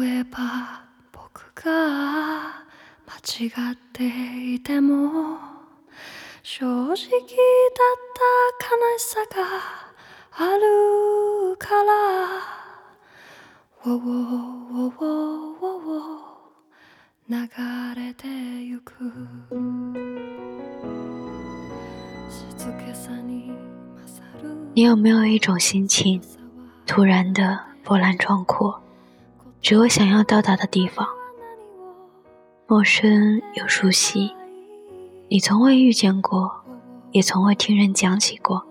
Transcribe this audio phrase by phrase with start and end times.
[0.00, 2.64] 例えば僕が
[3.06, 5.38] 間違っていても
[6.42, 6.96] 正直だっ
[8.58, 9.36] た悲しさが
[10.34, 11.90] あるから
[13.84, 15.06] ウォウォウォウォ
[15.58, 16.22] ウォウォ
[17.28, 17.36] 流
[17.96, 18.94] れてゆく
[22.28, 23.52] 静けさに
[23.96, 24.44] 勝る
[24.74, 26.20] 你有没有一种心情，
[26.86, 27.42] 突然的
[27.84, 28.80] 波澜壮阔，
[29.67, 31.05] 只有想要到达的地方，
[32.67, 34.31] 陌生又熟悉，
[35.27, 36.49] 你从未遇见过，
[37.11, 38.65] 也从未听人讲起过，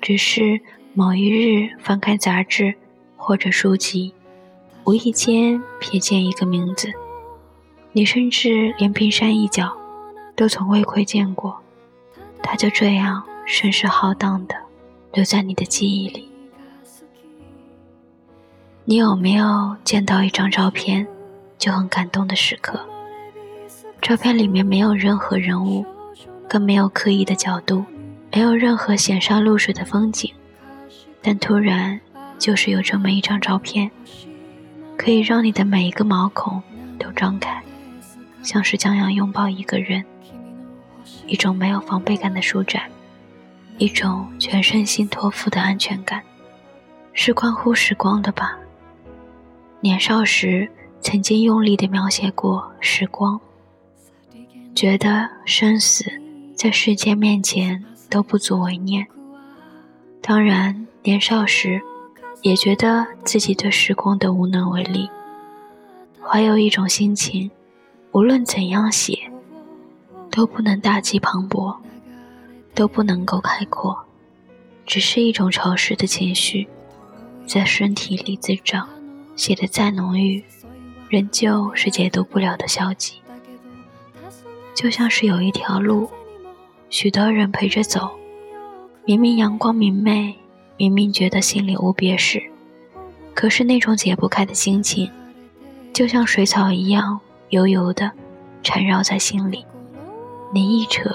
[0.00, 0.60] 只是
[0.92, 2.74] 某一日翻开杂志
[3.16, 4.12] 或者书籍，
[4.82, 6.90] 无意间瞥见一个名字，
[7.92, 9.72] 你甚至连冰山一角
[10.34, 11.56] 都从未窥见过，
[12.42, 14.56] 它就这样声势浩荡的
[15.12, 16.28] 留在你的记忆里。
[18.90, 21.06] 你有没有见到一张照片
[21.58, 22.80] 就很感动的时刻？
[24.00, 25.84] 照片里面没有任何人物，
[26.48, 27.84] 更没有刻意的角度，
[28.32, 30.32] 没有任何显山露水的风景，
[31.20, 32.00] 但突然
[32.38, 33.90] 就是有这么一张照片，
[34.96, 36.62] 可以让你的每一个毛孔
[36.98, 37.62] 都张开，
[38.42, 40.02] 像是将要拥抱一个人，
[41.26, 42.84] 一种没有防备感的舒展，
[43.76, 46.22] 一种全身心托付的安全感，
[47.12, 48.58] 是关乎时光的吧？
[49.80, 50.68] 年少时
[51.00, 53.40] 曾经用力地描写过时光，
[54.74, 56.04] 觉得生死
[56.52, 59.06] 在世间面前都不足为念。
[60.20, 61.80] 当然，年少时
[62.42, 65.08] 也觉得自己对时光的无能为力，
[66.20, 67.48] 怀有一种心情，
[68.10, 69.30] 无论怎样写，
[70.28, 71.76] 都不能大气磅礴，
[72.74, 73.96] 都不能够开阔，
[74.84, 76.66] 只是一种潮湿的情绪，
[77.46, 78.88] 在身体里滋长。
[79.38, 80.42] 写的再浓郁，
[81.08, 83.14] 仍旧是解读不了的消极。
[84.74, 86.10] 就像是有一条路，
[86.90, 88.10] 许多人陪着走，
[89.04, 90.36] 明明阳光明媚，
[90.76, 92.42] 明明觉得心里无别事，
[93.32, 95.08] 可是那种解不开的心情，
[95.92, 98.10] 就像水草一样油油的
[98.64, 99.64] 缠绕在心里。
[100.52, 101.14] 你一扯，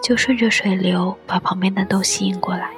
[0.00, 2.70] 就顺着水流把旁边的都吸引过来。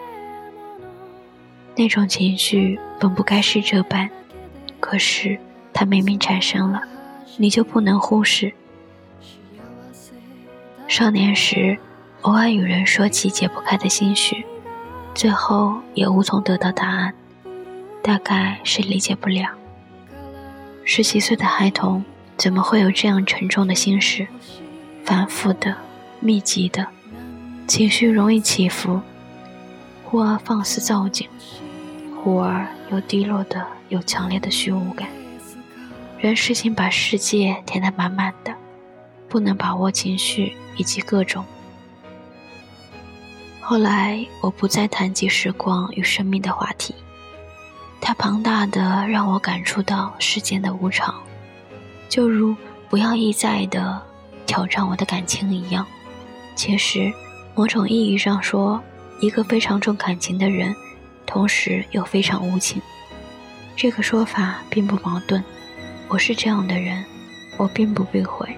[1.74, 4.08] 那种情绪本不该是这般。
[4.88, 5.36] 可是，
[5.72, 6.80] 它明明产生了，
[7.38, 8.54] 你就不能忽视。
[10.86, 11.76] 少年时，
[12.20, 14.46] 偶尔与人说起解不开的心绪，
[15.12, 17.12] 最后也无从得到答案，
[18.00, 19.50] 大概是理解不了。
[20.84, 22.04] 十七岁的孩童
[22.36, 24.28] 怎么会有这样沉重的心事？
[25.04, 25.74] 反复的、
[26.20, 26.86] 密集的，
[27.66, 29.00] 情绪容易起伏，
[30.04, 31.28] 忽而放肆造景，
[32.26, 33.64] 忽而又低落的。
[33.88, 35.08] 有强烈的虚无感，
[36.18, 38.52] 人事情把世界填得满满的，
[39.28, 41.44] 不能把握情绪以及各种。
[43.60, 46.96] 后来我不再谈及时光与生命的话题，
[48.00, 51.14] 它庞大的让我感触到世间的无常，
[52.08, 52.56] 就如
[52.90, 54.02] 不要意在的
[54.46, 55.86] 挑战我的感情一样。
[56.56, 57.12] 其实，
[57.54, 58.82] 某种意义上说，
[59.20, 60.74] 一个非常重感情的人，
[61.26, 62.80] 同时又非常无情。
[63.76, 65.42] 这个说法并不矛盾，
[66.08, 67.04] 我是这样的人，
[67.58, 68.48] 我并不避讳。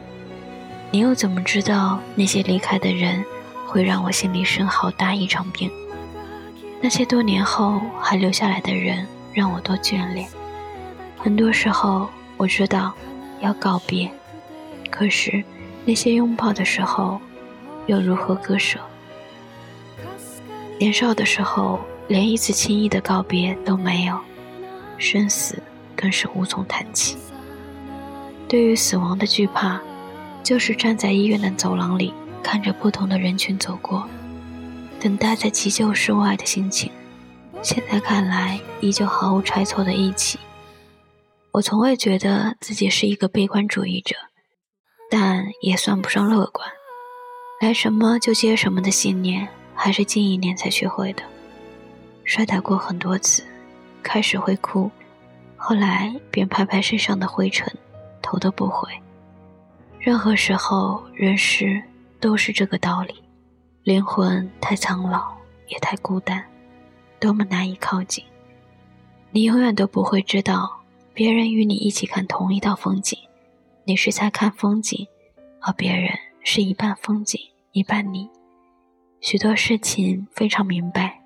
[0.90, 3.24] 你又怎么知道那些离开的人
[3.66, 5.70] 会让我心里生好大一场病？
[6.80, 10.28] 那些多年后还留下来的人让我多眷恋。
[11.16, 12.94] 很多时候我知道
[13.40, 14.08] 要告别，
[14.88, 15.42] 可是
[15.84, 17.20] 那些拥抱的时候
[17.86, 18.78] 又如何割舍？
[20.78, 24.18] 年少的时候连一次轻易的告别都没有。
[24.96, 25.62] 生死
[25.94, 27.16] 更是无从谈起。
[28.48, 29.80] 对于死亡的惧怕，
[30.42, 34.08] 就是站在医院的走廊里，看着不同的人群走过，
[34.98, 36.90] 等待在急救室外的心情。
[37.62, 40.38] 现在看来，依旧毫无差错的一起。
[41.52, 44.16] 我从未觉得自己是一个悲观主义者，
[45.10, 46.68] 但也算不上乐观。
[47.60, 51.22] 来什么就接什么的信念，还是近一年才学会的。
[52.28, 53.42] 摔倒过很多次。
[54.02, 54.90] 开始会哭，
[55.56, 57.66] 后来便拍拍身上的灰尘，
[58.20, 58.86] 头都不回。
[59.98, 61.82] 任何时候，人世
[62.20, 63.14] 都是这个道理。
[63.82, 65.34] 灵魂太苍老，
[65.68, 66.44] 也太孤单，
[67.18, 68.22] 多么难以靠近。
[69.30, 70.70] 你永远都不会知道，
[71.14, 73.18] 别人与你一起看同一道风景，
[73.84, 75.08] 你是在看风景，
[75.62, 76.10] 而别人
[76.44, 77.40] 是一半风景，
[77.72, 78.28] 一半你。
[79.22, 81.17] 许多事情非常明白，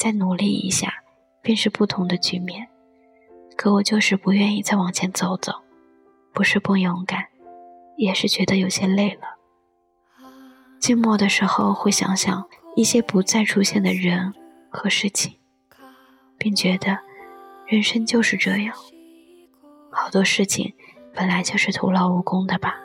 [0.00, 0.94] 再努力一下。
[1.42, 2.68] 便是不同的局面，
[3.56, 5.54] 可我就是不愿意再往前走走，
[6.34, 7.28] 不是不勇敢，
[7.96, 9.22] 也是觉得有些累了。
[10.78, 14.34] 寂寞的时候会想想一些不再出现的人
[14.68, 15.38] 和事情，
[16.36, 16.98] 并觉得
[17.66, 18.76] 人生就是这样，
[19.90, 20.74] 好多事情
[21.14, 22.78] 本来就是徒劳无功的吧。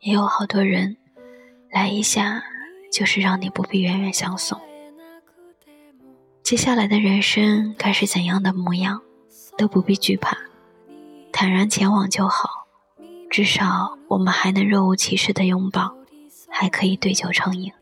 [0.00, 0.96] 也有好多人
[1.70, 2.42] 来一下，
[2.92, 4.60] 就是让你不必远远相送。
[6.42, 9.00] 接下来的人生该是怎样的模样，
[9.56, 10.36] 都不必惧怕，
[11.32, 12.66] 坦然前往就好。
[13.30, 15.94] 至少我们还能若无其事的拥抱，
[16.50, 17.72] 还可以对酒成饮，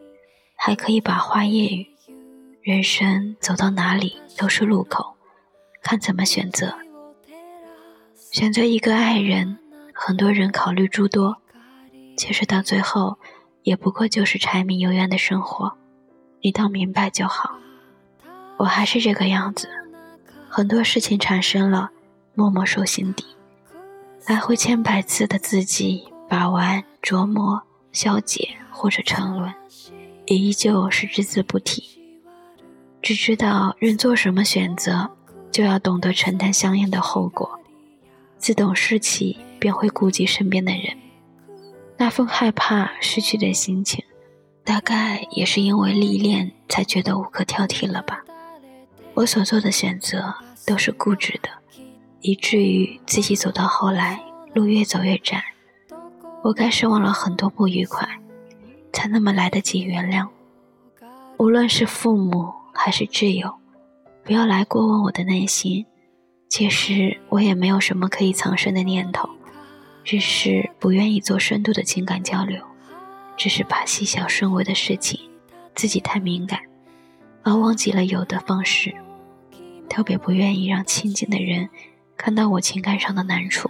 [0.55, 1.87] 还可以把花夜语。
[2.63, 5.17] 人生走到哪里都是路口，
[5.83, 6.77] 看怎么选择。
[8.31, 9.59] 选择一个爱人，
[9.95, 11.39] 很多人考虑诸多，
[12.17, 13.19] 其实到最后，
[13.63, 15.73] 也不过就是柴米油盐的生活，
[16.43, 17.59] 你当明白就好。
[18.61, 19.71] 我还是这个样子，
[20.47, 21.89] 很多事情产生了，
[22.35, 23.25] 默默收心底，
[24.27, 29.51] 来回千百次的自己把玩、琢磨、消解或者沉沦，
[30.27, 31.83] 也依旧是只字不提。
[33.01, 35.11] 只知道人做什么选择，
[35.51, 37.59] 就要懂得承担相应的后果。
[38.37, 40.99] 自懂事起，便会顾及身边的人。
[41.97, 44.05] 那份害怕失去的心情，
[44.65, 48.23] 大概也是因为历练才觉得无可挑剔了吧。
[49.15, 50.35] 我所做的选择
[50.67, 51.51] 都是固执的，
[52.21, 54.21] 以至于自己走到后来，
[54.55, 55.43] 路越走越窄。
[56.43, 58.09] 我该是忘了很多不愉快，
[58.93, 60.27] 才那么来得及原谅。
[61.37, 63.55] 无论是父母还是挚友，
[64.25, 65.85] 不要来过问我的内心。
[66.49, 69.29] 其实我也没有什么可以藏身的念头，
[70.03, 72.61] 只是不愿意做深度的情感交流，
[73.37, 75.21] 只是怕细小顺微的事情，
[75.75, 76.61] 自己太敏感，
[77.43, 78.95] 而忘记了有的方式。
[79.89, 81.69] 特别不愿意让亲近的人
[82.17, 83.69] 看到我情感上的难处，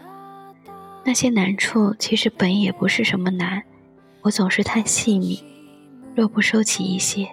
[1.02, 3.62] 那些难处其实本也不是什么难，
[4.20, 5.42] 我总是太细腻，
[6.14, 7.28] 若不收起一些，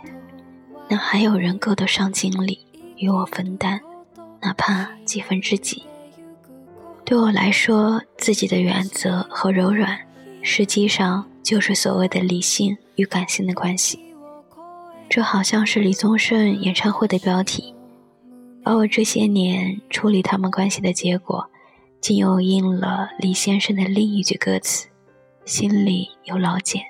[0.88, 2.60] 那还有人够得上精力
[2.96, 3.82] 与我分担，
[4.42, 5.84] 哪怕几分之几。
[7.04, 10.00] 对我来说，自己的原则和柔软，
[10.42, 14.07] 实际上就是所谓的理性与感性的关系。
[15.10, 17.74] 这好像是李宗盛演唱会的标题。
[18.64, 21.50] 而我这些年处理他们关系的结果，
[22.02, 24.90] 竟又应了李先生的另一句歌词
[25.46, 26.84] ：“心里有老茧，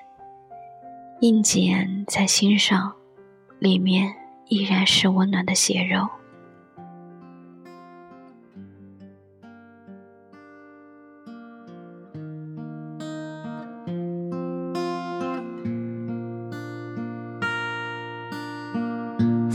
[1.20, 2.92] 印茧在心上，
[3.60, 4.12] 里面
[4.48, 6.08] 依然是温暖的血肉。”